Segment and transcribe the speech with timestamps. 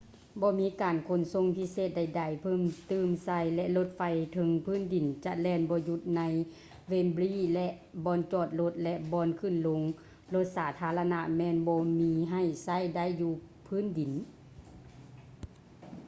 [0.41, 4.01] ບໍ່ມີການຂົນສົ່ງພິເສດໃດໆ ເພີ່ມຕື່ມໃສ່ ແລະ ລົດໄຟ
[4.33, 6.21] ເທິງພື້ນດິນຈະແລ່ນບໍ່ຢຸດ ໃນ
[6.89, 7.67] ເວມບຼີ wembley ແລະ
[8.05, 9.81] ບ່ອນຈອດລົດ ແລະ ບ່ອນຂຶ້ນລົງ
[10.33, 13.33] ລົດສາທາລະນະ ແມ່ນບໍ່ມີໃຫ້ໃຊ້ໄດ້ຢູ່
[13.67, 14.11] ພື້ນດິນ